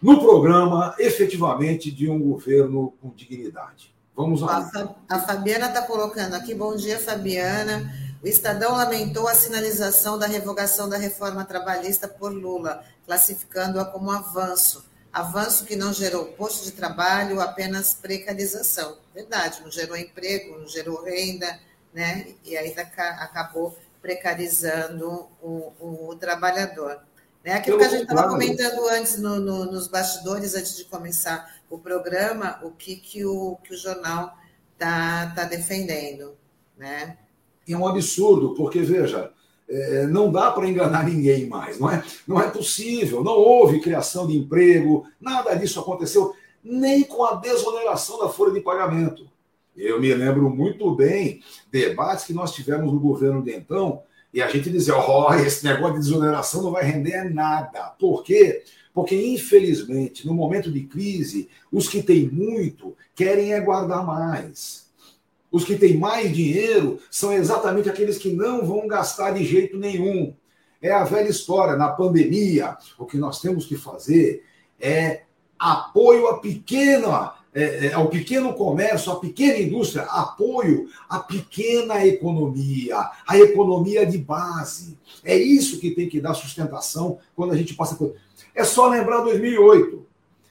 no 0.00 0.20
programa, 0.20 0.94
efetivamente, 0.98 1.90
de 1.90 2.10
um 2.10 2.20
governo 2.20 2.92
com 3.00 3.10
dignidade. 3.10 3.91
Vamos 4.14 4.42
lá. 4.42 4.70
A 5.08 5.20
Fabiana 5.20 5.68
está 5.68 5.82
colocando 5.82 6.34
aqui, 6.34 6.54
bom 6.54 6.76
dia, 6.76 6.98
Fabiana. 6.98 7.90
O 8.22 8.28
Estadão 8.28 8.76
lamentou 8.76 9.26
a 9.26 9.34
sinalização 9.34 10.18
da 10.18 10.26
revogação 10.26 10.88
da 10.88 10.98
reforma 10.98 11.44
trabalhista 11.44 12.06
por 12.06 12.30
Lula, 12.30 12.84
classificando-a 13.06 13.84
como 13.86 14.10
avanço. 14.10 14.84
Avanço 15.12 15.64
que 15.64 15.76
não 15.76 15.92
gerou 15.92 16.26
posto 16.26 16.64
de 16.64 16.72
trabalho, 16.72 17.40
apenas 17.40 17.94
precarização. 17.94 18.96
Verdade, 19.14 19.60
não 19.62 19.70
gerou 19.70 19.96
emprego, 19.96 20.58
não 20.58 20.68
gerou 20.68 21.02
renda, 21.02 21.58
né? 21.92 22.34
E 22.44 22.56
ainda 22.56 22.82
acabou 22.82 23.76
precarizando 24.00 25.26
o, 25.42 25.72
o, 25.80 26.08
o 26.10 26.16
trabalhador. 26.16 27.00
Né? 27.44 27.54
Aquilo 27.54 27.78
que 27.78 27.84
a 27.84 27.88
gente 27.88 28.02
estava 28.02 28.28
comentando 28.28 28.86
antes 28.88 29.18
no, 29.18 29.40
no, 29.40 29.64
nos 29.64 29.88
bastidores, 29.88 30.54
antes 30.54 30.76
de 30.76 30.84
começar 30.84 31.56
o 31.68 31.78
programa, 31.78 32.60
o 32.62 32.70
que, 32.70 32.96
que, 32.96 33.24
o, 33.24 33.56
que 33.64 33.74
o 33.74 33.76
jornal 33.76 34.36
está 34.74 35.32
tá 35.34 35.44
defendendo. 35.44 36.34
Né? 36.76 37.18
É 37.68 37.76
um 37.76 37.86
absurdo, 37.86 38.54
porque, 38.54 38.80
veja, 38.80 39.32
é, 39.68 40.06
não 40.06 40.30
dá 40.30 40.50
para 40.50 40.68
enganar 40.68 41.04
ninguém 41.04 41.48
mais, 41.48 41.78
não 41.78 41.90
é, 41.90 42.04
não 42.26 42.40
é 42.40 42.50
possível, 42.50 43.24
não 43.24 43.32
houve 43.32 43.80
criação 43.80 44.26
de 44.26 44.36
emprego, 44.36 45.06
nada 45.20 45.54
disso 45.54 45.80
aconteceu, 45.80 46.34
nem 46.62 47.02
com 47.02 47.24
a 47.24 47.36
desoneração 47.36 48.18
da 48.18 48.28
folha 48.28 48.52
de 48.52 48.60
pagamento. 48.60 49.30
Eu 49.74 50.00
me 50.00 50.12
lembro 50.12 50.50
muito 50.50 50.94
bem 50.94 51.42
debates 51.70 52.26
que 52.26 52.34
nós 52.34 52.52
tivemos 52.52 52.92
no 52.92 53.00
governo 53.00 53.42
de 53.42 53.54
então, 53.54 54.02
e 54.32 54.40
a 54.40 54.48
gente 54.48 54.70
dizia, 54.70 54.96
ó, 54.96 55.30
oh, 55.30 55.34
esse 55.34 55.64
negócio 55.64 55.94
de 55.94 56.00
desoneração 56.00 56.62
não 56.62 56.70
vai 56.70 56.84
render 56.84 57.32
nada. 57.32 57.94
Por 57.98 58.22
quê? 58.24 58.64
Porque, 58.94 59.14
infelizmente, 59.14 60.26
no 60.26 60.34
momento 60.34 60.70
de 60.70 60.82
crise, 60.84 61.48
os 61.70 61.88
que 61.88 62.02
têm 62.02 62.28
muito 62.28 62.96
querem 63.14 63.52
é 63.52 63.60
guardar 63.60 64.06
mais. 64.06 64.90
Os 65.50 65.64
que 65.64 65.76
têm 65.76 65.98
mais 65.98 66.34
dinheiro 66.34 66.98
são 67.10 67.32
exatamente 67.32 67.90
aqueles 67.90 68.16
que 68.16 68.32
não 68.32 68.66
vão 68.66 68.86
gastar 68.86 69.32
de 69.32 69.44
jeito 69.44 69.78
nenhum. 69.78 70.34
É 70.80 70.90
a 70.90 71.04
velha 71.04 71.28
história. 71.28 71.76
Na 71.76 71.90
pandemia, 71.90 72.76
o 72.98 73.04
que 73.04 73.18
nós 73.18 73.40
temos 73.40 73.66
que 73.66 73.76
fazer 73.76 74.44
é 74.80 75.22
apoio 75.58 76.26
a 76.26 76.38
pequena 76.38 77.34
é, 77.54 77.86
é, 77.86 77.92
ao 77.92 78.08
pequeno 78.08 78.54
comércio, 78.54 79.12
à 79.12 79.20
pequena 79.20 79.58
indústria, 79.58 80.04
apoio 80.04 80.88
à 81.08 81.18
pequena 81.18 82.06
economia, 82.06 83.10
à 83.26 83.38
economia 83.38 84.06
de 84.06 84.16
base. 84.16 84.96
É 85.22 85.36
isso 85.36 85.78
que 85.78 85.90
tem 85.90 86.08
que 86.08 86.20
dar 86.20 86.32
sustentação 86.32 87.18
quando 87.36 87.52
a 87.52 87.56
gente 87.56 87.74
passa 87.74 87.94
por. 87.94 88.14
É 88.54 88.64
só 88.64 88.88
lembrar 88.88 89.20
2008. 89.20 90.06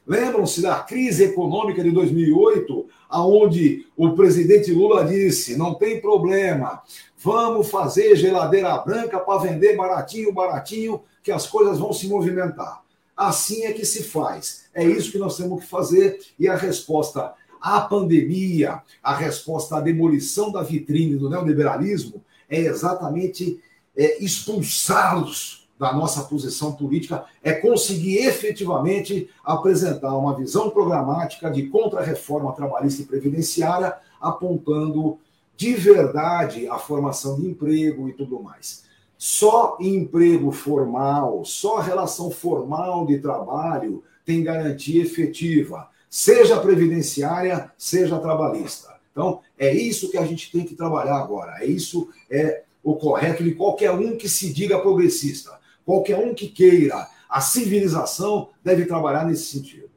Lembram-se 0.06 0.62
da 0.62 0.76
crise 0.80 1.24
econômica 1.24 1.84
de 1.84 1.92
2008, 1.92 2.88
aonde 3.10 3.88
o 3.96 4.12
presidente 4.12 4.72
Lula 4.72 5.06
disse: 5.06 5.58
não 5.58 5.74
tem 5.74 6.00
problema, 6.00 6.84
vamos 7.18 7.70
fazer 7.70 8.16
geladeira 8.16 8.78
branca 8.80 9.20
para 9.20 9.42
vender 9.42 9.76
baratinho, 9.76 10.34
baratinho, 10.34 11.02
que 11.24 11.32
as 11.32 11.48
coisas 11.48 11.80
vão 11.80 11.94
se 11.94 12.08
movimentar. 12.08 12.82
Assim 13.28 13.66
é 13.66 13.74
que 13.74 13.86
se 13.86 14.02
faz. 14.02 14.64
É 14.74 14.84
isso 14.84 15.12
que 15.12 15.20
nós 15.20 15.38
temos 15.38 15.64
que 15.64 15.70
fazer. 15.70 16.20
E 16.40 16.48
a 16.48 16.56
resposta 16.56 17.34
à 17.62 17.82
pandemia, 17.82 18.82
a 19.04 19.16
resposta 19.16 19.78
à 19.78 19.80
demolição 19.80 20.52
da 20.52 20.64
vitrine 20.64 21.18
do 21.18 21.30
neoliberalismo 21.30 22.24
é 22.50 22.62
exatamente 22.62 23.62
é, 23.96 24.24
expulsá-los 24.24 25.70
da 25.78 25.94
nossa 25.94 26.24
posição 26.24 26.74
política, 26.74 27.26
é 27.44 27.54
conseguir 27.54 28.18
efetivamente 28.18 29.30
apresentar 29.44 30.18
uma 30.18 30.36
visão 30.36 30.72
programática 30.72 31.50
de 31.52 31.68
contra-reforma 31.68 32.54
trabalhista 32.54 33.04
e 33.04 33.06
previdenciária, 33.06 33.98
apontando 34.20 35.20
de 35.56 35.74
verdade 35.74 36.68
a 36.68 36.80
formação 36.80 37.40
de 37.40 37.48
emprego 37.48 38.10
e 38.10 38.14
tudo 38.14 38.42
mais. 38.42 38.90
Só 39.24 39.78
emprego 39.80 40.52
formal, 40.52 41.46
só 41.46 41.78
relação 41.78 42.32
formal 42.32 43.06
de 43.06 43.20
trabalho 43.20 44.04
tem 44.26 44.44
garantia 44.44 45.04
efetiva, 45.04 45.88
seja 46.10 46.60
previdenciária, 46.60 47.72
seja 47.78 48.18
trabalhista. 48.18 48.96
Então, 49.12 49.42
é 49.60 49.72
isso 49.72 50.10
que 50.10 50.18
a 50.18 50.26
gente 50.26 50.52
tem 50.52 50.66
que 50.66 50.74
trabalhar 50.74 51.18
agora. 51.18 51.64
É 51.64 51.68
isso 51.68 52.10
é 52.32 52.64
o 52.84 52.96
correto 52.96 53.44
de 53.44 53.54
qualquer 53.54 53.92
um 53.92 54.18
que 54.18 54.28
se 54.28 54.52
diga 54.52 54.82
progressista. 54.82 55.52
Qualquer 55.86 56.18
um 56.18 56.34
que 56.34 56.48
queira 56.48 57.08
a 57.30 57.42
civilização 57.42 58.50
deve 58.64 58.88
trabalhar 58.88 59.24
nesse 59.24 59.52
sentido. 59.52 59.92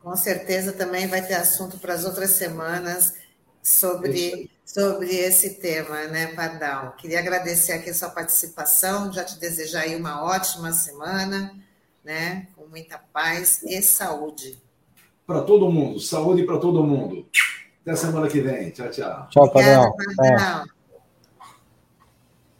Com 0.00 0.14
certeza 0.14 0.72
também 0.72 1.08
vai 1.08 1.26
ter 1.26 1.34
assunto 1.34 1.78
para 1.78 1.94
as 1.94 2.04
outras 2.04 2.30
semanas 2.30 3.23
sobre, 3.64 4.50
sobre 4.64 5.08
esse 5.16 5.54
tema, 5.54 6.04
né, 6.04 6.28
Pardal? 6.28 6.92
Queria 6.92 7.18
agradecer 7.18 7.72
aqui 7.72 7.88
a 7.90 7.94
sua 7.94 8.10
participação, 8.10 9.10
já 9.10 9.24
te 9.24 9.40
desejar 9.40 9.80
aí 9.80 9.96
uma 9.96 10.22
ótima 10.22 10.70
semana, 10.70 11.52
né, 12.04 12.46
com 12.54 12.66
muita 12.66 12.98
paz 12.98 13.62
e 13.62 13.80
saúde. 13.80 14.58
Para 15.26 15.40
todo 15.40 15.72
mundo, 15.72 15.98
saúde 15.98 16.44
para 16.44 16.58
todo 16.58 16.84
mundo. 16.84 17.26
Até 17.80 17.96
semana 17.96 18.28
que 18.28 18.40
vem. 18.40 18.70
Tchau, 18.70 18.90
tchau. 18.90 19.28
Tchau, 19.30 19.50
Pardal. 19.50 19.90
Obrigada, 19.90 20.36
Pardal. 20.36 20.73